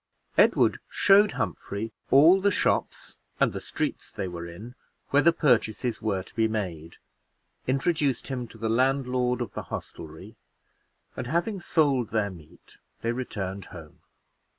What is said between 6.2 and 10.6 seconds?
to be made introduced him to the landlord of the hostelry